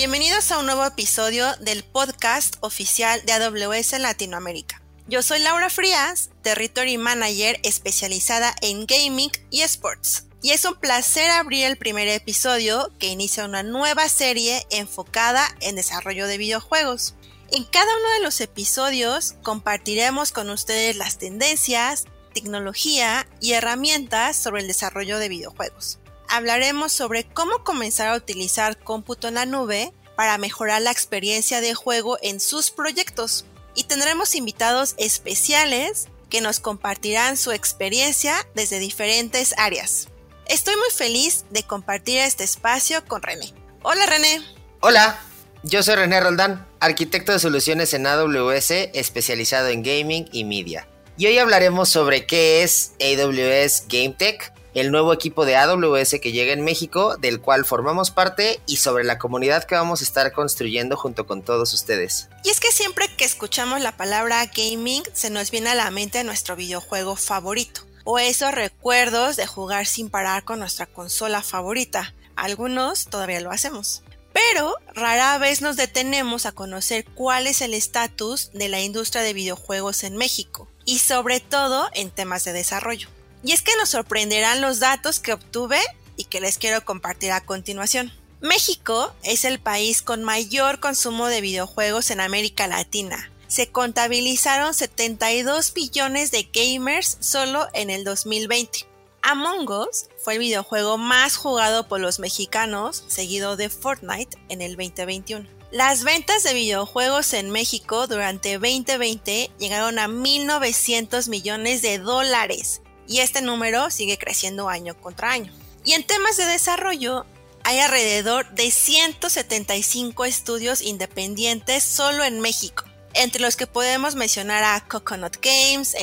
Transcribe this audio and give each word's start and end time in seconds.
Bienvenidos 0.00 0.50
a 0.50 0.58
un 0.58 0.64
nuevo 0.64 0.86
episodio 0.86 1.54
del 1.56 1.84
podcast 1.84 2.56
oficial 2.60 3.20
de 3.26 3.34
AWS 3.34 3.98
Latinoamérica. 3.98 4.80
Yo 5.08 5.22
soy 5.22 5.40
Laura 5.40 5.68
Frías, 5.68 6.30
Territory 6.40 6.96
Manager 6.96 7.60
especializada 7.64 8.54
en 8.62 8.86
gaming 8.86 9.30
y 9.50 9.60
sports. 9.60 10.24
Y 10.40 10.52
es 10.52 10.64
un 10.64 10.76
placer 10.76 11.30
abrir 11.30 11.66
el 11.66 11.76
primer 11.76 12.08
episodio 12.08 12.90
que 12.98 13.08
inicia 13.08 13.44
una 13.44 13.62
nueva 13.62 14.08
serie 14.08 14.66
enfocada 14.70 15.46
en 15.60 15.76
desarrollo 15.76 16.26
de 16.26 16.38
videojuegos. 16.38 17.14
En 17.52 17.64
cada 17.64 17.94
uno 17.94 18.08
de 18.14 18.20
los 18.20 18.40
episodios 18.40 19.34
compartiremos 19.42 20.32
con 20.32 20.48
ustedes 20.48 20.96
las 20.96 21.18
tendencias, 21.18 22.06
tecnología 22.32 23.28
y 23.42 23.52
herramientas 23.52 24.38
sobre 24.38 24.62
el 24.62 24.66
desarrollo 24.66 25.18
de 25.18 25.28
videojuegos. 25.28 25.99
Hablaremos 26.32 26.92
sobre 26.92 27.24
cómo 27.24 27.64
comenzar 27.64 28.06
a 28.06 28.14
utilizar 28.14 28.78
cómputo 28.78 29.26
en 29.26 29.34
la 29.34 29.46
nube 29.46 29.92
para 30.14 30.38
mejorar 30.38 30.80
la 30.80 30.92
experiencia 30.92 31.60
de 31.60 31.74
juego 31.74 32.18
en 32.22 32.38
sus 32.38 32.70
proyectos. 32.70 33.46
Y 33.74 33.84
tendremos 33.84 34.36
invitados 34.36 34.94
especiales 34.96 36.06
que 36.28 36.40
nos 36.40 36.60
compartirán 36.60 37.36
su 37.36 37.50
experiencia 37.50 38.46
desde 38.54 38.78
diferentes 38.78 39.54
áreas. 39.58 40.06
Estoy 40.46 40.76
muy 40.76 40.90
feliz 40.94 41.46
de 41.50 41.64
compartir 41.64 42.18
este 42.18 42.44
espacio 42.44 43.04
con 43.06 43.22
René. 43.22 43.52
Hola 43.82 44.06
René. 44.06 44.40
Hola. 44.78 45.20
Yo 45.64 45.82
soy 45.82 45.96
René 45.96 46.20
Roldán, 46.20 46.64
arquitecto 46.78 47.32
de 47.32 47.40
soluciones 47.40 47.92
en 47.92 48.06
AWS 48.06 48.70
especializado 48.70 49.66
en 49.66 49.82
gaming 49.82 50.28
y 50.30 50.44
media. 50.44 50.86
Y 51.18 51.26
hoy 51.26 51.38
hablaremos 51.38 51.88
sobre 51.88 52.24
qué 52.24 52.62
es 52.62 52.92
AWS 53.00 53.88
GameTech, 53.88 54.59
el 54.74 54.90
nuevo 54.90 55.12
equipo 55.12 55.44
de 55.44 55.56
AWS 55.56 56.16
que 56.20 56.32
llega 56.32 56.52
en 56.52 56.64
México, 56.64 57.16
del 57.16 57.40
cual 57.40 57.64
formamos 57.64 58.10
parte, 58.10 58.60
y 58.66 58.76
sobre 58.76 59.04
la 59.04 59.18
comunidad 59.18 59.64
que 59.64 59.74
vamos 59.74 60.00
a 60.00 60.04
estar 60.04 60.32
construyendo 60.32 60.96
junto 60.96 61.26
con 61.26 61.42
todos 61.42 61.72
ustedes. 61.74 62.28
Y 62.44 62.50
es 62.50 62.60
que 62.60 62.72
siempre 62.72 63.06
que 63.16 63.24
escuchamos 63.24 63.80
la 63.80 63.96
palabra 63.96 64.46
gaming 64.46 65.02
se 65.12 65.30
nos 65.30 65.50
viene 65.50 65.70
a 65.70 65.74
la 65.74 65.90
mente 65.90 66.24
nuestro 66.24 66.56
videojuego 66.56 67.16
favorito, 67.16 67.82
o 68.04 68.18
esos 68.18 68.52
recuerdos 68.52 69.36
de 69.36 69.46
jugar 69.46 69.86
sin 69.86 70.10
parar 70.10 70.44
con 70.44 70.58
nuestra 70.58 70.86
consola 70.86 71.42
favorita. 71.42 72.14
Algunos 72.36 73.06
todavía 73.06 73.40
lo 73.40 73.50
hacemos 73.50 74.02
pero 74.32 74.76
rara 74.94 75.38
vez 75.38 75.60
nos 75.60 75.76
detenemos 75.76 76.46
a 76.46 76.52
conocer 76.52 77.04
cuál 77.14 77.46
es 77.46 77.60
el 77.60 77.74
estatus 77.74 78.50
de 78.52 78.68
la 78.68 78.80
industria 78.80 79.22
de 79.22 79.34
videojuegos 79.34 80.04
en 80.04 80.16
México 80.16 80.68
y 80.84 80.98
sobre 80.98 81.40
todo 81.40 81.88
en 81.94 82.10
temas 82.10 82.44
de 82.44 82.52
desarrollo. 82.52 83.08
Y 83.42 83.52
es 83.52 83.62
que 83.62 83.76
nos 83.76 83.90
sorprenderán 83.90 84.60
los 84.60 84.80
datos 84.80 85.18
que 85.18 85.32
obtuve 85.32 85.80
y 86.16 86.24
que 86.24 86.40
les 86.40 86.58
quiero 86.58 86.84
compartir 86.84 87.32
a 87.32 87.40
continuación. 87.40 88.12
México 88.40 89.12
es 89.22 89.44
el 89.44 89.58
país 89.58 90.02
con 90.02 90.24
mayor 90.24 90.80
consumo 90.80 91.26
de 91.28 91.40
videojuegos 91.40 92.10
en 92.10 92.20
América 92.20 92.66
Latina. 92.66 93.30
Se 93.48 93.68
contabilizaron 93.68 94.74
72 94.74 95.74
billones 95.74 96.30
de 96.30 96.48
gamers 96.52 97.18
solo 97.20 97.68
en 97.74 97.90
el 97.90 98.04
2020. 98.04 98.86
Among 99.22 99.68
Us 99.70 100.06
fue 100.22 100.34
el 100.34 100.38
videojuego 100.38 100.96
más 100.96 101.36
jugado 101.36 101.88
por 101.88 102.00
los 102.00 102.18
mexicanos, 102.18 103.04
seguido 103.08 103.56
de 103.56 103.68
Fortnite 103.68 104.38
en 104.48 104.62
el 104.62 104.76
2021. 104.76 105.46
Las 105.70 106.02
ventas 106.02 106.42
de 106.42 106.54
videojuegos 106.54 107.32
en 107.32 107.50
México 107.50 108.06
durante 108.06 108.58
2020 108.58 109.50
llegaron 109.58 109.98
a 109.98 110.08
1.900 110.08 111.28
millones 111.28 111.82
de 111.82 111.98
dólares 111.98 112.80
y 113.10 113.18
este 113.18 113.42
número 113.42 113.90
sigue 113.90 114.16
creciendo 114.16 114.68
año 114.68 114.96
contra 114.98 115.32
año. 115.32 115.52
Y 115.84 115.92
en 115.92 116.06
temas 116.06 116.36
de 116.36 116.46
desarrollo, 116.46 117.26
hay 117.64 117.80
alrededor 117.80 118.48
de 118.50 118.70
175 118.70 120.24
estudios 120.24 120.80
independientes 120.80 121.82
solo 121.82 122.22
en 122.22 122.38
México, 122.38 122.84
entre 123.14 123.42
los 123.42 123.56
que 123.56 123.66
podemos 123.66 124.14
mencionar 124.14 124.62
a 124.62 124.86
Coconut 124.86 125.38
Games, 125.42 125.96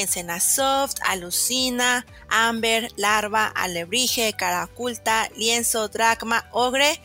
Soft, 0.44 0.96
Alucina, 1.06 2.06
Amber, 2.28 2.92
Larva, 2.98 3.48
Alebrije, 3.48 4.34
Caraculta, 4.34 5.30
Lienzo, 5.38 5.88
Dragma, 5.88 6.50
Ogre, 6.52 7.02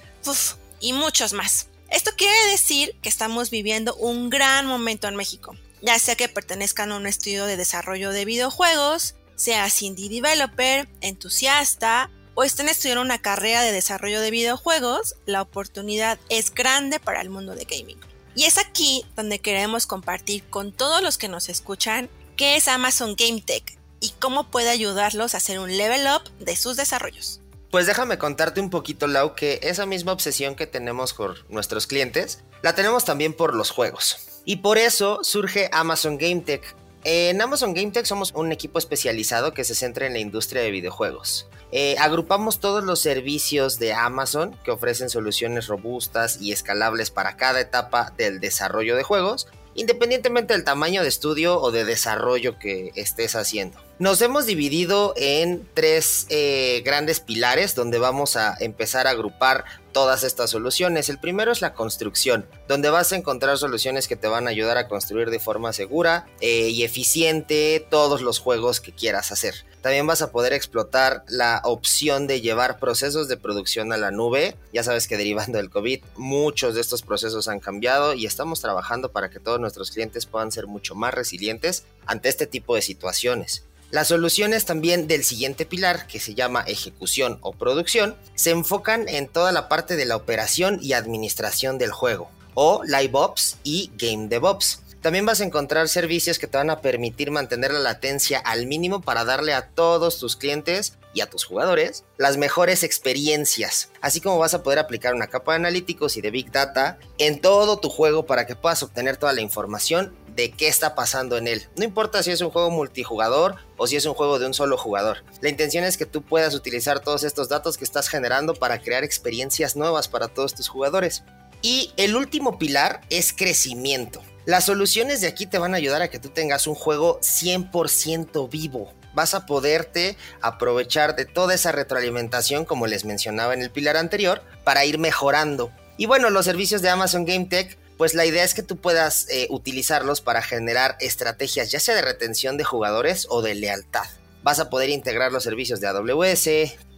y 0.81 0.93
muchos 0.93 1.33
más. 1.33 1.69
Esto 1.91 2.11
quiere 2.17 2.51
decir 2.51 2.97
que 3.03 3.09
estamos 3.09 3.51
viviendo 3.51 3.95
un 3.95 4.31
gran 4.31 4.67
momento 4.67 5.07
en 5.07 5.15
México, 5.15 5.55
ya 5.81 5.99
sea 6.01 6.17
que 6.17 6.29
pertenezcan 6.29 6.91
a 6.91 6.97
un 6.97 7.07
estudio 7.07 7.47
de 7.47 7.57
desarrollo 7.57 8.11
de 8.11 8.25
videojuegos, 8.25 9.15
seas 9.43 9.83
indie 9.83 10.09
developer, 10.09 10.89
entusiasta 11.01 12.11
o 12.35 12.45
estén 12.45 12.69
estudiando 12.69 13.03
una 13.03 13.21
carrera 13.21 13.63
de 13.63 13.73
desarrollo 13.73 14.21
de 14.21 14.31
videojuegos, 14.31 15.17
la 15.27 15.43
oportunidad 15.43 16.19
es 16.29 16.55
grande 16.55 17.01
para 17.01 17.21
el 17.21 17.29
mundo 17.29 17.55
de 17.55 17.65
gaming. 17.65 17.99
Y 18.35 18.45
es 18.45 18.57
aquí 18.57 19.05
donde 19.17 19.41
queremos 19.41 19.87
compartir 19.87 20.45
con 20.45 20.73
todos 20.73 21.03
los 21.03 21.19
que 21.19 21.29
nos 21.29 21.49
escuchan 21.49 22.09
qué 22.37 22.57
es 22.57 22.69
Amazon 22.69 23.17
Game 23.19 23.43
Tech 23.43 23.77
y 24.01 24.11
cómo 24.21 24.51
puede 24.51 24.71
ayudarlos 24.71 25.35
a 25.35 25.39
hacer 25.39 25.59
un 25.59 25.77
level 25.77 26.07
up 26.07 26.31
de 26.39 26.57
sus 26.57 26.77
desarrollos. 26.77 27.41
Pues 27.71 27.87
déjame 27.87 28.19
contarte 28.19 28.61
un 28.61 28.71
poquito, 28.71 29.07
Lau, 29.07 29.35
que 29.35 29.59
esa 29.63 29.87
misma 29.87 30.13
obsesión 30.13 30.55
que 30.55 30.67
tenemos 30.67 31.15
por 31.15 31.51
nuestros 31.51 31.87
clientes, 31.87 32.45
la 32.63 32.75
tenemos 32.75 33.05
también 33.05 33.35
por 33.35 33.55
los 33.55 33.71
juegos. 33.71 34.19
Y 34.45 34.57
por 34.57 34.79
eso 34.79 35.21
surge 35.23 35.69
Amazon 35.73 36.19
Game 36.19 36.43
Tech, 36.43 36.77
en 37.05 37.41
Amazon 37.41 37.75
Game 37.75 37.91
Tech 37.91 38.07
somos 38.07 38.33
un 38.35 38.53
equipo 38.53 38.79
especializado 38.79 39.53
que 39.53 39.65
se 39.65 39.75
centra 39.75 40.07
en 40.07 40.13
la 40.13 40.21
industria 40.21 40.63
de 40.63 40.71
videojuegos. 40.71 41.49
Eh, 41.73 41.97
agrupamos 41.99 42.61
todos 42.61 42.85
los 42.85 43.01
servicios 43.01 43.79
de 43.79 43.93
Amazon 43.93 44.57
que 44.63 44.71
ofrecen 44.71 45.09
soluciones 45.09 45.67
robustas 45.67 46.41
y 46.41 46.53
escalables 46.53 47.11
para 47.11 47.37
cada 47.37 47.61
etapa 47.61 48.13
del 48.17 48.41
desarrollo 48.41 48.95
de 48.95 49.03
juegos, 49.03 49.49
independientemente 49.75 50.53
del 50.53 50.65
tamaño 50.65 51.03
de 51.03 51.09
estudio 51.09 51.61
o 51.61 51.71
de 51.71 51.85
desarrollo 51.85 52.59
que 52.59 52.93
estés 52.95 53.35
haciendo. 53.35 53.79
Nos 53.99 54.21
hemos 54.21 54.47
dividido 54.47 55.13
en 55.17 55.69
tres 55.75 56.27
eh, 56.29 56.83
grandes 56.85 57.21
pilares 57.21 57.75
donde 57.75 57.99
vamos 57.99 58.37
a 58.37 58.57
empezar 58.59 59.07
a 59.07 59.11
agrupar 59.11 59.65
todas 59.93 60.25
estas 60.25 60.51
soluciones. 60.51 61.09
El 61.09 61.19
primero 61.19 61.53
es 61.53 61.61
la 61.61 61.75
construcción, 61.75 62.47
donde 62.67 62.91
vas 62.91 63.13
a 63.13 63.17
encontrar 63.17 63.59
soluciones 63.59 64.09
que 64.09 64.17
te 64.17 64.27
van 64.27 64.47
a 64.47 64.51
ayudar 64.51 64.79
a 64.79 64.89
construir 64.89 65.31
de 65.31 65.39
forma 65.39 65.73
segura 65.73 66.27
eh, 66.41 66.71
y 66.71 66.83
eficiente 66.83 67.87
todos 67.91 68.23
los 68.23 68.39
juegos 68.39 68.81
que 68.81 68.93
quieras 68.93 69.31
hacer. 69.31 69.55
También 69.83 70.07
vas 70.07 70.23
a 70.23 70.33
poder 70.33 70.53
explotar 70.53 71.25
la 71.29 71.61
opción 71.65 72.27
de 72.27 72.41
llevar 72.41 72.79
procesos 72.79 73.29
de 73.29 73.37
producción 73.37 73.93
a 73.93 73.99
la 73.99 74.11
nube. 74.11 74.57
Ya 74.73 74.83
sabes 74.83 75.07
que 75.07 75.17
derivando 75.17 75.59
del 75.59 75.71
COVID, 75.71 76.03
muchos 76.17 76.75
de 76.75 76.81
estos 76.81 77.03
procesos 77.03 77.47
han 77.47 77.61
cambiado 77.61 78.15
y 78.15 78.27
estamos 78.27 78.61
trabajando 78.61 79.13
para 79.13 79.29
que 79.29 79.39
todos 79.39 79.61
nuestros 79.61 79.91
clientes 79.91 80.27
puedan 80.27 80.51
ser 80.51 80.67
mucho 80.67 80.95
más 80.95 81.13
resilientes 81.13 81.85
ante 82.07 82.31
este 82.31 82.47
tipo 82.47 82.75
de 82.75 82.83
situaciones. 82.83 83.65
Las 83.93 84.09
soluciones 84.09 84.65
también 84.65 85.07
del 85.07 85.23
siguiente 85.23 85.67
pilar, 85.67 86.07
que 86.07 86.19
se 86.19 86.35
llama 86.35 86.65
ejecución 86.67 87.37
o 87.43 87.53
producción, 87.53 88.17
se 88.35 88.49
enfocan 88.49 89.07
en 89.07 89.29
toda 89.29 89.53
la 89.53 89.69
parte 89.69 89.97
de 89.97 90.07
la 90.07 90.17
operación 90.17 90.79
y 90.81 90.95
administración 90.95 91.77
del 91.77 91.91
juego, 91.91 92.31
o 92.55 92.83
Live 92.85 93.11
Ops 93.13 93.59
y 93.65 93.91
Game 93.99 94.29
DevOps. 94.29 94.81
También 95.03 95.27
vas 95.27 95.43
a 95.43 95.45
encontrar 95.45 95.91
servicios 95.91 96.39
que 96.39 96.47
te 96.47 96.57
van 96.57 96.71
a 96.71 96.81
permitir 96.81 97.31
mantener 97.31 97.71
la 97.71 97.81
latencia 97.81 98.39
al 98.39 98.67
mínimo 98.67 99.03
para 99.03 99.27
darle 99.27 99.53
a 99.53 99.69
todos 99.69 100.19
tus 100.19 100.37
clientes 100.37 100.95
y 101.13 101.21
a 101.21 101.29
tus 101.29 101.45
jugadores 101.45 102.05
las 102.17 102.39
mejores 102.39 102.85
experiencias, 102.85 103.91
así 104.01 104.23
como 104.23 104.39
vas 104.39 104.55
a 104.55 104.63
poder 104.63 104.79
aplicar 104.79 105.15
una 105.15 105.27
capa 105.27 105.53
de 105.53 105.57
analíticos 105.57 106.17
y 106.17 106.23
de 106.23 106.31
Big 106.31 106.51
Data 106.51 106.99
en 107.19 107.43
todo 107.43 107.79
tu 107.79 107.91
juego 107.91 108.25
para 108.25 108.47
que 108.47 108.57
puedas 108.57 108.83
obtener 108.83 109.19
toda 109.19 109.35
la 109.35 109.43
información 109.43 110.15
de 110.35 110.51
qué 110.51 110.69
está 110.69 110.95
pasando 110.95 111.37
en 111.37 111.47
él. 111.47 111.69
No 111.77 111.85
importa 111.85 112.23
si 112.23 112.31
es 112.31 112.41
un 112.41 112.51
juego 112.51 112.71
multijugador 112.71 113.57
o 113.77 113.87
si 113.87 113.97
es 113.97 114.07
un 114.07 114.15
juego 114.15 114.39
de 114.39 114.47
un 114.47 114.55
solo 114.55 114.77
jugador. 114.77 115.25
La 115.41 115.49
intención 115.49 115.85
es 115.85 115.97
que 115.97 116.07
tú 116.07 116.23
puedas 116.23 116.55
utilizar 116.55 117.01
todos 117.01 117.25
estos 117.25 117.49
datos 117.49 117.77
que 117.77 117.85
estás 117.85 118.09
generando 118.09 118.55
para 118.55 118.81
crear 118.81 119.05
experiencias 119.05 119.77
nuevas 119.77 120.09
para 120.09 120.29
todos 120.29 120.55
tus 120.55 120.69
jugadores. 120.69 121.23
Y 121.61 121.93
el 121.97 122.17
último 122.17 122.59
pilar 122.59 123.03
es 123.11 123.33
crecimiento. 123.33 124.23
Las 124.45 124.65
soluciones 124.65 125.21
de 125.21 125.29
aquí 125.29 125.47
te 125.47 125.59
van 125.59 125.75
a 125.75 125.77
ayudar 125.77 126.03
a 126.03 126.09
que 126.09 126.19
tú 126.19 126.29
tengas 126.29 126.67
un 126.67 126.75
juego 126.75 127.21
100% 127.21 128.51
vivo. 128.51 128.93
Vas 129.15 129.35
a 129.35 129.47
poderte 129.47 130.17
aprovechar 130.41 131.15
de 131.15 131.27
toda 131.27 131.55
esa 131.55 131.71
retroalimentación, 131.71 132.65
como 132.65 132.89
les 132.89 133.05
mencionaba 133.05 133.55
en 133.55 133.63
el 133.63 133.71
pilar 133.71 133.97
anterior, 133.97 134.43
para 134.65 134.85
ir 134.85 134.99
mejorando. 134.99 135.71
Y 135.97 136.07
bueno, 136.07 136.31
los 136.31 136.47
servicios 136.47 136.83
de 136.83 136.89
Amazon 136.89 137.25
Game 137.25 137.45
Tech 137.45 137.79
pues 137.97 138.15
la 138.15 138.27
idea 138.27 138.45
es 138.45 138.55
que 138.55 138.63
tú 138.63 138.77
puedas 138.77 139.27
eh, 139.31 139.47
utilizarlos 139.51 140.21
para 140.21 140.43
generar 140.43 140.97
estrategias 141.01 141.71
ya 141.71 141.81
sea 141.81 141.95
de 141.95 142.03
retención 142.03 142.57
de 142.57 142.65
jugadores 142.65 143.27
o 143.31 143.43
de 143.43 143.55
lealtad. 143.55 144.07
Vas 144.43 144.59
a 144.59 144.71
poder 144.71 144.91
integrar 144.91 145.33
los 145.33 145.45
servicios 145.45 145.81
de 145.81 145.89
AWS 145.89 146.49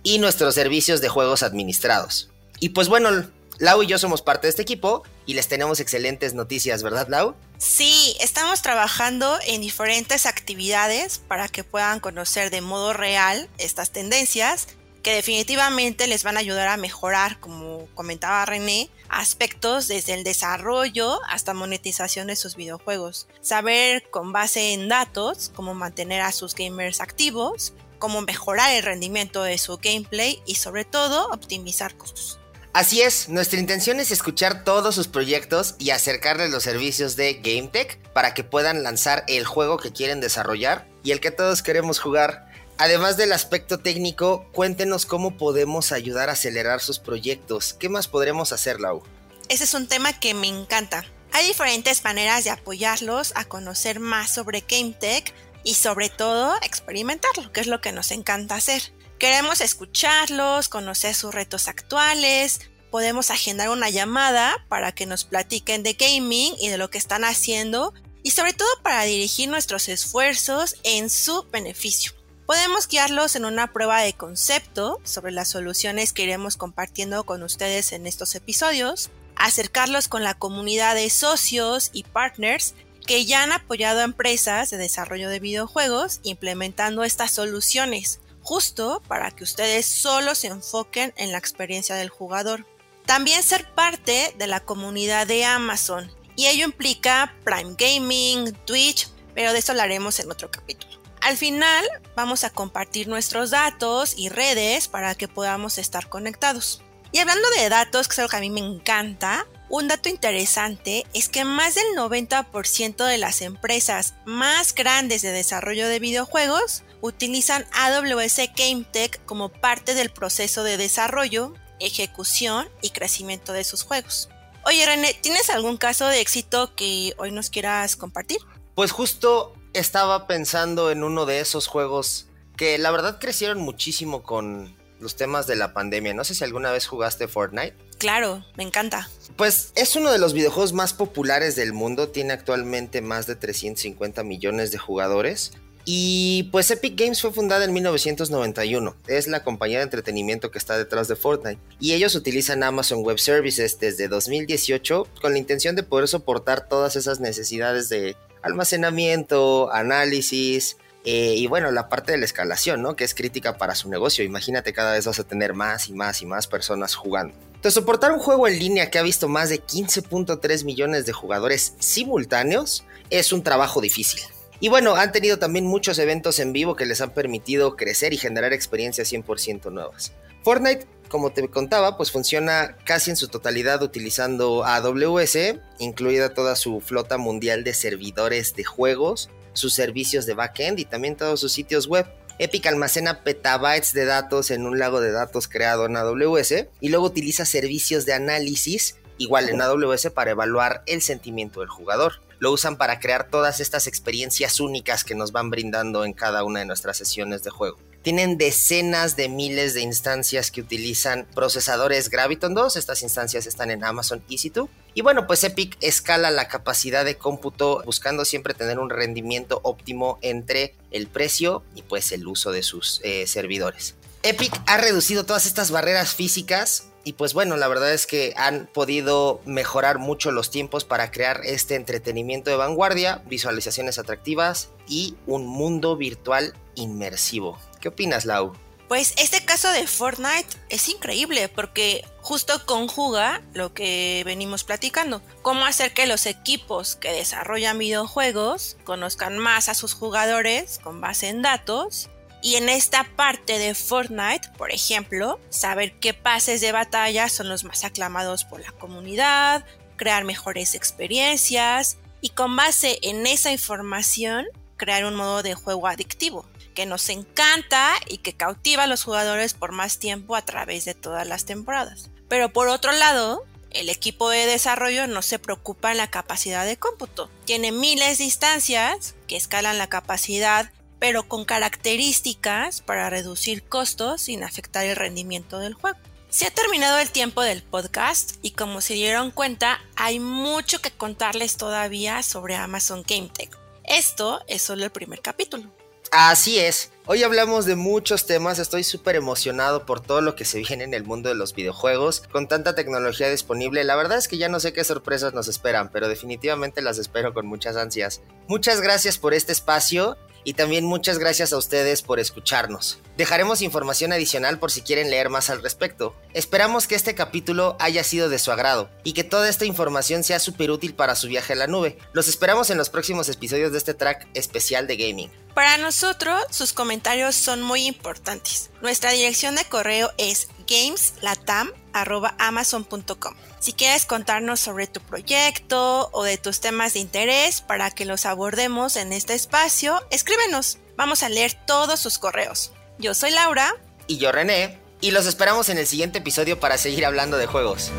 y 0.03 0.19
nuestros 0.19 0.55
servicios 0.55 1.01
de 1.01 1.09
juegos 1.09 1.43
administrados. 1.43 2.31
Y 2.61 2.71
pues 2.71 2.89
bueno, 2.89 3.11
Lau 3.59 3.83
y 3.83 3.87
yo 3.87 3.99
somos 3.99 4.23
parte 4.23 4.47
de 4.47 4.51
este 4.51 4.63
equipo 4.63 5.03
y 5.27 5.35
les 5.35 5.49
tenemos 5.49 5.81
excelentes 5.81 6.35
noticias, 6.35 6.83
¿verdad 6.83 7.09
Lau? 7.09 7.35
Sí, 7.59 8.17
estamos 8.21 8.63
trabajando 8.63 9.39
en 9.47 9.61
diferentes 9.61 10.27
actividades 10.27 11.19
para 11.19 11.49
que 11.49 11.65
puedan 11.65 12.01
conocer 12.01 12.51
de 12.51 12.61
modo 12.61 12.93
real 12.93 13.49
estas 13.59 13.91
tendencias 13.91 14.69
que 15.05 15.15
definitivamente 15.15 16.09
les 16.09 16.25
van 16.25 16.37
a 16.37 16.41
ayudar 16.41 16.67
a 16.67 16.77
mejorar, 16.77 17.39
como 17.39 17.87
comentaba 17.95 18.45
René, 18.47 18.91
aspectos 19.09 19.87
desde 19.87 20.15
el 20.15 20.25
desarrollo 20.25 21.21
hasta 21.29 21.55
monetización 21.55 22.27
de 22.27 22.35
sus 22.35 22.57
videojuegos. 22.57 23.29
Saber 23.41 24.11
con 24.11 24.33
base 24.33 24.73
en 24.73 24.89
datos 24.89 25.53
cómo 25.55 25.75
mantener 25.75 26.23
a 26.23 26.33
sus 26.33 26.55
gamers 26.57 27.01
activos, 27.01 27.75
cómo 27.99 28.23
mejorar 28.23 28.73
el 28.75 28.83
rendimiento 28.83 29.45
de 29.45 29.59
su 29.59 29.77
gameplay 29.77 30.43
y 30.47 30.57
sobre 30.57 30.85
todo 30.85 31.29
optimizar 31.31 31.97
costos. 31.97 32.41
Así 32.73 33.03
es, 33.03 33.29
nuestra 33.29 33.61
intención 33.61 34.01
es 34.01 34.11
escuchar 34.11 34.65
todos 34.65 34.97
sus 34.97 35.07
proyectos 35.07 35.77
y 35.79 35.91
acercarles 35.91 36.51
los 36.51 36.65
servicios 36.65 37.15
de 37.15 37.35
GameTech 37.35 38.01
para 38.13 38.35
que 38.35 38.43
puedan 38.43 38.83
lanzar 38.83 39.25
el 39.29 39.45
juego 39.45 39.77
que 39.77 39.93
quieren 39.93 40.21
desarrollar 40.21 40.89
y 41.05 41.13
el 41.13 41.21
que 41.21 41.31
todos 41.31 41.63
queremos 41.63 42.01
jugar. 42.01 42.49
Además 42.77 43.17
del 43.17 43.33
aspecto 43.33 43.79
técnico, 43.79 44.47
cuéntenos 44.53 45.07
cómo 45.07 45.37
podemos 45.37 45.93
ayudar 45.93 46.29
a 46.29 46.33
acelerar 46.33 46.81
sus 46.81 46.99
proyectos. 46.99 47.73
¿Qué 47.75 47.89
más 47.89 48.09
podremos 48.09 48.53
hacer, 48.53 48.81
Lau? 48.81 49.03
Ese 49.49 49.65
es 49.65 49.75
un 49.75 49.87
tema 49.87 50.19
que 50.19 50.35
me 50.35 50.49
encanta. 50.49 51.05
Hay 51.33 51.47
diferentes 51.47 52.03
maneras 52.03 52.45
de 52.45 52.51
apoyarlos 52.51 53.33
a 53.37 53.45
conocer 53.45 54.01
más 54.01 54.31
sobre 54.35 54.65
GameTech 54.69 55.33
y 55.63 55.75
sobre 55.75 56.09
todo 56.11 56.57
experimentarlo, 56.63 57.53
que 57.53 57.61
es 57.61 57.69
lo 57.69 57.81
que 57.81 57.93
nos 57.93 58.11
encanta 58.11 58.57
hacer. 58.57 58.83
Queremos 59.19 59.61
escucharlos, 59.61 60.69
conocer 60.69 61.15
sus 61.15 61.33
retos 61.33 61.69
actuales, 61.69 62.61
podemos 62.91 63.31
agendar 63.31 63.71
una 63.71 63.91
llamada 63.91 64.65
para 64.69 64.93
que 64.93 65.07
nos 65.07 65.25
platiquen 65.25 65.83
de 65.83 65.95
gaming 65.95 66.55
y 66.59 66.69
de 66.69 66.79
lo 66.79 66.91
que 66.91 66.99
están 66.99 67.25
haciendo 67.25 67.95
y 68.23 68.33
sobre 68.33 68.53
todo 68.53 68.69
para 68.83 69.05
dirigir 69.05 69.49
nuestros 69.49 69.89
esfuerzos 69.89 70.77
en 70.83 71.11
su 71.11 71.45
beneficio. 71.51 72.13
Podemos 72.47 72.89
guiarlos 72.89 73.37
en 73.37 73.47
una 73.47 73.73
prueba 73.73 74.03
de 74.03 74.13
concepto 74.13 75.01
sobre 75.03 75.33
las 75.33 75.49
soluciones 75.49 76.13
que 76.13 76.25
iremos 76.25 76.59
compartiendo 76.59 77.25
con 77.25 77.43
ustedes 77.43 77.93
en 77.93 78.07
estos 78.07 78.35
episodios, 78.35 79.11
acercarlos 79.35 80.09
con 80.09 80.23
la 80.23 80.35
comunidad 80.35 80.95
de 80.95 81.09
socios 81.09 81.89
y 81.95 82.03
partners 82.03 82.75
que 83.07 83.25
ya 83.25 83.43
han 83.43 83.53
apoyado 83.53 84.01
a 84.01 84.05
empresas 84.05 84.69
de 84.69 84.77
desarrollo 84.77 85.31
de 85.31 85.41
videojuegos 85.41 86.21
implementando 86.23 87.03
estas 87.03 87.31
soluciones, 87.31 88.21
justo 88.43 89.03
para 89.09 89.31
que 89.31 89.45
ustedes 89.45 89.87
solo 89.87 90.35
se 90.35 90.49
enfoquen 90.49 91.15
en 91.17 91.33
la 91.33 91.39
experiencia 91.39 91.95
del 91.95 92.11
jugador. 92.11 92.67
También 93.07 93.43
ser 93.43 93.71
parte 93.75 94.35
de 94.37 94.47
la 94.47 94.61
comunidad 94.61 95.27
de 95.27 95.47
Amazon, 95.47 96.11
y 96.37 96.49
ello 96.49 96.65
implica 96.65 97.35
Prime 97.43 97.75
Gaming, 97.79 98.53
Twitch, 98.67 99.09
pero 99.35 99.53
de 99.53 99.61
eso 99.61 99.73
hablaremos 99.73 100.19
en 100.21 100.31
otro 100.31 100.51
capítulo. 100.51 101.04
Al 101.25 101.39
final 101.39 101.87
vamos 102.15 102.45
a 102.45 102.51
compartir 102.51 103.09
nuestros 103.09 103.49
datos 103.49 104.13
y 104.15 104.29
redes 104.29 104.89
para 104.89 105.15
que 105.15 105.27
podamos 105.27 105.79
estar 105.79 106.11
conectados. 106.11 106.83
Y 107.13 107.19
hablando 107.19 107.49
de 107.57 107.71
datos, 107.71 108.09
que 108.09 108.13
es 108.13 108.19
algo 108.19 108.29
que 108.29 108.37
a 108.37 108.41
mí 108.41 108.51
me 108.51 108.61
encanta, 108.61 109.47
un 109.71 109.89
dato 109.89 110.11
interesante 110.11 111.07
es 111.15 111.31
que 111.31 111.47
más 111.47 111.77
del 111.77 111.97
90% 111.97 113.07
de 113.07 113.17
las 113.17 113.41
empresas 113.41 114.13
más 114.27 114.75
grandes 114.75 115.23
de 115.23 115.33
desarrollo 115.33 115.89
de 115.89 115.99
videojuegos 115.99 116.83
utilizan 117.01 117.65
AWS 117.73 118.41
GameTech 118.55 119.25
como 119.25 119.49
parte 119.49 119.95
del 119.95 120.11
proceso 120.11 120.63
de 120.63 120.77
desarrollo, 120.77 121.55
ejecución 121.81 122.69
y 122.83 122.91
crecimiento 122.91 123.55
de 123.55 123.65
sus 123.65 123.83
juegos. 123.83 124.29
Oye 124.67 124.85
René, 124.85 125.15
¿tienes 125.15 125.49
algún 125.49 125.79
caso 125.79 126.07
de 126.07 126.21
éxito 126.21 126.75
que 126.77 127.15
hoy 127.17 127.33
nos 127.33 127.49
quieras 127.49 127.97
compartir? 127.97 128.41
Pues 128.75 128.93
justo 128.93 129.55
estaba 129.75 130.27
pensando 130.27 130.91
en 130.91 131.05
uno 131.05 131.27
de 131.27 131.41
esos 131.41 131.67
juegos 131.67 132.27
que 132.57 132.79
la 132.79 132.91
verdad 132.91 133.19
crecieron 133.21 133.61
muchísimo 133.61 134.23
con 134.23 134.75
los 135.01 135.17
temas 135.17 135.47
de 135.47 135.57
la 135.57 135.75
pandemia. 135.75 136.15
No 136.15 136.25
sé 136.25 136.35
si 136.35 136.45
alguna 136.45 136.73
vez 136.73 136.87
jugaste 136.87 137.29
Fortnite. 137.29 137.75
Claro, 137.99 138.45
me 138.57 138.65
encanta. 138.65 139.09
Pues 139.37 139.73
es 139.75 139.97
uno 139.97 140.11
de 140.11 140.19
los 140.19 140.33
videojuegos 140.33 140.73
más 140.73 140.93
populares 140.95 141.57
del 141.57 141.73
mundo, 141.73 142.09
tiene 142.09 142.33
actualmente 142.33 143.01
más 143.01 143.27
de 143.27 143.37
350 143.37 144.23
millones 144.23 144.71
de 144.71 144.79
jugadores. 144.79 145.53
Y 145.87 146.45
pues 146.45 146.71
Epic 146.71 146.99
Games 146.99 147.21
fue 147.21 147.33
fundada 147.33 147.65
en 147.65 147.73
1991, 147.75 148.97
es 149.07 149.27
la 149.27 149.45
compañía 149.45 149.79
de 149.79 149.85
entretenimiento 149.85 150.51
que 150.51 150.57
está 150.57 150.79
detrás 150.79 151.09
de 151.09 151.17
Fortnite. 151.17 151.61
Y 151.79 151.93
ellos 151.93 152.15
utilizan 152.15 152.63
Amazon 152.63 153.03
Web 153.03 153.19
Services 153.19 153.79
desde 153.79 154.09
2018 154.09 155.07
con 155.21 155.33
la 155.33 155.39
intención 155.39 155.77
de 155.77 155.83
poder 155.83 156.09
soportar 156.09 156.69
todas 156.69 156.97
esas 156.97 157.21
necesidades 157.21 157.91
de 157.91 158.17
almacenamiento, 158.45 159.73
análisis 159.73 160.77
eh, 161.05 161.35
y 161.37 161.47
bueno, 161.47 161.71
la 161.71 161.89
parte 161.89 162.13
de 162.13 162.19
la 162.19 162.25
escalación, 162.25 162.81
¿no? 162.81 162.97
Que 162.97 163.05
es 163.05 163.15
crítica 163.15 163.59
para 163.59 163.75
su 163.75 163.91
negocio. 163.91 164.25
Imagínate 164.25 164.73
cada 164.73 164.93
vez 164.93 165.07
vas 165.07 165.19
a 165.19 165.25
tener 165.25 165.53
más 165.53 165.89
y 165.89 165.93
más 165.93 166.23
y 166.23 166.27
más 166.27 166.47
personas 166.47 166.95
jugando. 166.95 167.35
Entonces, 167.55 167.75
soportar 167.75 168.13
un 168.13 168.19
juego 168.19 168.49
en 168.49 168.59
línea 168.59 168.91
que 168.91 168.99
ha 168.99 169.03
visto 169.03 169.29
más 169.29 169.51
de 169.51 169.61
15.3 169.63 170.65
millones 170.65 171.05
de 171.05 171.13
jugadores 171.13 171.75
simultáneos 171.79 172.85
es 173.11 173.33
un 173.33 173.43
trabajo 173.43 173.81
difícil. 173.81 174.21
Y 174.61 174.69
bueno, 174.69 174.95
han 174.95 175.13
tenido 175.13 175.39
también 175.39 175.67
muchos 175.67 175.99
eventos 175.99 176.39
en 176.39 176.53
vivo 176.53 176.75
que 176.75 176.87
les 176.87 177.01
han 177.03 177.11
permitido 177.11 177.77
crecer 177.77 178.15
y 178.15 178.19
generar 178.19 178.53
experiencias 178.55 179.13
100% 179.13 179.71
nuevas. 179.73 180.13
Fortnite 180.43 180.87
como 181.15 181.31
te 181.31 181.47
contaba, 181.47 181.97
pues 181.97 182.11
funciona 182.11 182.77
casi 182.85 183.11
en 183.11 183.17
su 183.17 183.29
totalidad 183.29 183.81
utilizando 183.85 184.65
AWS, 184.65 185.61
incluida 185.79 186.35
toda 186.35 186.57
su 186.57 186.81
flota 186.81 187.19
mundial 187.19 187.63
de 187.63 187.73
servidores 187.73 188.57
de 188.57 188.65
juegos, 188.65 189.31
sus 189.53 189.75
servicios 189.75 190.27
de 190.27 190.35
backend 190.35 190.81
y 190.81 190.87
también 190.87 191.15
todos 191.15 191.39
sus 191.39 191.53
sitios 191.53 191.87
web. 191.87 192.05
Epic 192.41 192.67
almacena 192.67 193.23
petabytes 193.23 193.93
de 193.93 194.07
datos 194.07 194.51
en 194.51 194.67
un 194.67 194.81
lago 194.81 195.01
de 195.01 195.13
datos 195.13 195.47
creado 195.47 195.87
en 195.87 195.97
AWS 195.97 196.67
y 196.81 196.89
luego 196.89 197.07
utiliza 197.07 197.45
servicios 197.45 198.07
de 198.07 198.15
análisis 198.15 198.97
igual 199.19 199.49
en 199.49 199.61
AWS 199.61 200.11
para 200.11 200.33
evaluar 200.33 200.83
el 200.87 201.03
sentimiento 201.03 201.61
del 201.61 201.69
jugador. 201.69 202.21
Lo 202.39 202.53
usan 202.53 202.77
para 202.77 203.01
crear 203.01 203.29
todas 203.31 203.61
estas 203.61 203.87
experiencias 203.87 204.61
únicas 204.61 205.05
que 205.05 205.15
nos 205.15 205.33
van 205.33 205.51
brindando 205.51 206.05
en 206.05 206.13
cada 206.13 206.45
una 206.45 206.61
de 206.61 206.67
nuestras 206.67 206.97
sesiones 206.97 207.43
de 207.43 207.51
juego. 207.51 207.79
Tienen 208.03 208.37
decenas 208.37 209.17
de 209.17 209.31
miles 209.31 209.73
de 209.73 209.81
instancias 209.81 210.51
que 210.51 210.61
utilizan 210.61 211.27
procesadores 211.35 212.11
Graviton 212.11 212.55
2. 212.55 212.77
Estas 212.77 213.03
instancias 213.03 213.47
están 213.47 213.71
en 213.71 213.83
Amazon 213.83 214.23
EC2. 214.29 214.69
Y 214.93 215.01
bueno, 215.01 215.27
pues 215.27 215.43
Epic 215.43 215.79
escala 215.81 216.31
la 216.31 216.47
capacidad 216.47 217.07
de 217.07 217.17
cómputo 217.17 217.83
buscando 217.87 218.27
siempre 218.27 218.53
tener 218.53 218.79
un 218.79 218.91
rendimiento 218.91 219.61
óptimo 219.63 220.19
entre 220.21 220.75
el 220.91 221.07
precio 221.07 221.63
y 221.75 221.81
pues 221.81 222.13
el 222.13 222.27
uso 222.27 222.53
de 222.53 222.63
sus 222.63 223.01
eh, 223.05 223.27
servidores. 223.27 223.95
Epic 224.23 224.53
ha 224.67 224.77
reducido 224.77 225.25
todas 225.25 225.47
estas 225.47 225.71
barreras 225.71 226.15
físicas 226.15 226.89
y 227.05 227.13
pues 227.15 227.35
bueno, 227.35 227.57
la 227.57 227.69
verdad 227.69 227.93
es 227.93 228.07
que 228.07 228.33
han 228.37 228.67
podido 228.67 229.41
mejorar 229.45 229.99
mucho 229.99 230.31
los 230.31 230.51
tiempos 230.51 230.85
para 230.85 231.11
crear 231.11 231.43
este 231.45 231.75
entretenimiento 231.75 232.51
de 232.51 232.57
vanguardia, 232.57 233.23
visualizaciones 233.27 233.99
atractivas 233.99 234.71
y 234.89 235.15
un 235.27 235.47
mundo 235.47 235.97
virtual 235.97 236.55
inmersivo. 236.75 237.59
¿Qué 237.81 237.89
opinas, 237.89 238.25
Lau? 238.25 238.55
Pues 238.89 239.15
este 239.17 239.45
caso 239.45 239.71
de 239.71 239.87
Fortnite 239.87 240.57
es 240.69 240.89
increíble 240.89 241.49
porque 241.49 242.05
justo 242.21 242.65
conjuga 242.67 243.43
lo 243.55 243.73
que 243.73 244.23
venimos 244.27 244.63
platicando. 244.65 245.23
Cómo 245.43 245.65
hacer 245.65 245.95
que 245.95 246.07
los 246.07 246.27
equipos 246.27 246.97
que 246.97 247.13
desarrollan 247.13 247.79
videojuegos 247.79 248.77
conozcan 248.85 249.39
más 249.39 249.69
a 249.69 249.75
sus 249.75 249.95
jugadores 249.95 250.81
con 250.83 251.01
base 251.01 251.29
en 251.29 251.41
datos. 251.43 252.11
Y 252.45 252.57
en 252.57 252.69
esta 252.69 253.05
parte 253.05 253.59
de 253.59 253.75
Fortnite, 253.75 254.51
por 254.59 254.71
ejemplo, 254.71 255.41
saber 255.49 255.99
qué 255.99 256.13
pases 256.13 256.61
de 256.61 256.73
batalla 256.73 257.31
son 257.31 257.49
los 257.49 257.65
más 257.65 257.85
aclamados 257.85 258.45
por 258.45 258.61
la 258.61 258.71
comunidad, 258.71 259.65
crear 259.97 260.25
mejores 260.25 260.75
experiencias 260.75 261.97
y 262.21 262.29
con 262.29 262.55
base 262.55 262.99
en 263.01 263.27
esa 263.27 263.51
información 263.51 264.45
crear 264.77 265.07
un 265.07 265.15
modo 265.15 265.43
de 265.43 265.55
juego 265.55 265.87
adictivo 265.87 266.45
que 266.75 266.85
nos 266.85 267.09
encanta 267.09 267.95
y 268.09 268.19
que 268.19 268.35
cautiva 268.35 268.83
a 268.83 268.89
los 268.89 269.05
jugadores 269.05 269.55
por 269.55 269.73
más 269.73 269.99
tiempo 269.99 270.37
a 270.37 270.45
través 270.45 270.85
de 270.85 270.93
todas 270.93 271.27
las 271.27 271.47
temporadas. 271.47 272.11
Pero 272.29 272.53
por 272.53 272.69
otro 272.69 272.93
lado, 272.93 273.47
el 273.71 273.89
equipo 273.89 274.29
de 274.29 274.45
desarrollo 274.45 275.07
no 275.07 275.23
se 275.23 275.39
preocupa 275.39 275.93
en 275.93 275.97
la 275.97 276.11
capacidad 276.11 276.67
de 276.67 276.77
cómputo. 276.77 277.31
Tiene 277.47 277.73
miles 277.73 278.19
de 278.19 278.25
instancias 278.25 279.15
que 279.29 279.37
escalan 279.37 279.79
la 279.79 279.89
capacidad, 279.89 280.71
pero 281.05 281.29
con 281.29 281.45
características 281.45 282.81
para 282.81 283.11
reducir 283.11 283.63
costos 283.63 284.23
sin 284.23 284.43
afectar 284.43 284.87
el 284.87 284.97
rendimiento 284.97 285.59
del 285.59 285.75
juego. 285.75 285.99
Se 286.31 286.47
ha 286.47 286.51
terminado 286.51 286.99
el 286.99 287.11
tiempo 287.11 287.43
del 287.43 287.63
podcast 287.63 288.37
y 288.41 288.53
como 288.53 288.81
se 288.81 288.95
dieron 288.95 289.31
cuenta, 289.31 289.83
hay 289.97 290.19
mucho 290.19 290.81
que 290.81 290.91
contarles 290.91 291.59
todavía 291.59 292.23
sobre 292.23 292.55
Amazon 292.55 293.05
Game 293.07 293.29
Tech. 293.29 293.51
Esto 293.85 294.41
es 294.49 294.63
solo 294.63 294.83
el 294.83 294.91
primer 294.93 295.21
capítulo. 295.21 295.71
Así 296.11 296.59
es. 296.59 296.91
Hoy 297.07 297.23
hablamos 297.23 297.67
de 297.67 297.77
muchos 297.77 298.25
temas, 298.25 298.59
estoy 298.59 298.83
súper 298.83 299.17
emocionado 299.17 299.85
por 299.85 300.01
todo 300.01 300.23
lo 300.23 300.37
que 300.37 300.47
se 300.47 300.61
viene 300.61 300.85
en 300.85 300.95
el 300.95 301.05
mundo 301.05 301.29
de 301.29 301.35
los 301.35 301.53
videojuegos, 301.55 302.23
con 302.33 302.49
tanta 302.49 302.75
tecnología 302.75 303.29
disponible, 303.29 303.85
la 303.85 303.97
verdad 303.97 304.17
es 304.17 304.27
que 304.27 304.39
ya 304.39 304.49
no 304.49 304.59
sé 304.59 304.73
qué 304.73 304.85
sorpresas 304.85 305.35
nos 305.35 305.49
esperan, 305.49 305.91
pero 305.93 306.09
definitivamente 306.09 306.81
las 306.81 306.99
espero 306.99 307.35
con 307.35 307.47
muchas 307.47 307.77
ansias. 307.77 308.23
Muchas 308.49 308.81
gracias 308.81 309.19
por 309.19 309.35
este 309.35 309.53
espacio 309.53 310.17
y 310.45 310.55
también 310.55 310.85
muchas 310.85 311.19
gracias 311.19 311.53
a 311.53 311.59
ustedes 311.59 312.03
por 312.03 312.21
escucharnos. 312.21 313.01
Dejaremos 313.17 313.63
información 313.63 314.13
adicional 314.13 314.59
por 314.59 314.71
si 314.71 314.83
quieren 314.83 315.11
leer 315.11 315.31
más 315.31 315.51
al 315.51 315.63
respecto. 315.63 316.15
Esperamos 316.33 316.87
que 316.87 316.95
este 316.95 317.15
capítulo 317.15 317.77
haya 317.81 318.05
sido 318.05 318.29
de 318.29 318.39
su 318.39 318.53
agrado 318.53 318.91
y 319.03 319.13
que 319.13 319.25
toda 319.25 319.49
esta 319.49 319.65
información 319.65 320.25
sea 320.25 320.39
súper 320.39 320.71
útil 320.71 320.95
para 320.95 321.17
su 321.17 321.29
viaje 321.29 321.55
a 321.55 321.57
la 321.57 321.67
nube. 321.67 321.99
Los 322.13 322.29
esperamos 322.29 322.71
en 322.71 322.79
los 322.79 322.91
próximos 322.91 323.29
episodios 323.29 323.73
de 323.73 323.79
este 323.79 323.95
track 323.95 324.29
especial 324.35 324.87
de 324.87 324.97
gaming. 324.97 325.44
Para 325.55 325.79
nosotros, 325.79 326.43
sus 326.51 326.73
comentarios 326.73 327.37
son 327.37 327.63
muy 327.63 327.87
importantes. 327.87 328.71
Nuestra 328.83 329.13
dirección 329.13 329.55
de 329.55 329.65
correo 329.65 330.11
es 330.19 330.49
gameslatam.amazon.com. 330.67 333.35
Si 333.61 333.73
quieres 333.73 334.05
contarnos 334.05 334.59
sobre 334.59 334.89
tu 334.89 334.99
proyecto 335.01 336.11
o 336.13 336.25
de 336.25 336.39
tus 336.39 336.61
temas 336.61 336.95
de 336.95 336.99
interés 336.99 337.61
para 337.61 337.93
que 337.93 338.05
los 338.05 338.27
abordemos 338.27 338.97
en 338.97 339.13
este 339.13 339.35
espacio, 339.35 340.05
escríbenos. 340.11 340.79
Vamos 340.97 341.23
a 341.23 341.29
leer 341.29 341.57
todos 341.67 342.01
sus 342.01 342.19
correos. 342.19 342.73
Yo 342.99 343.15
soy 343.15 343.31
Laura. 343.31 343.77
Y 344.09 344.19
yo 344.19 344.33
René. 344.33 344.81
Y 345.01 345.13
los 345.13 345.27
esperamos 345.27 345.69
en 345.69 345.79
el 345.79 345.87
siguiente 345.87 346.19
episodio 346.19 346.59
para 346.59 346.79
seguir 346.79 347.07
hablando 347.07 347.37
de 347.37 347.47
juegos. 347.47 347.93